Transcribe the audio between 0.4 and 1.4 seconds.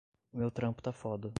trampo tá foda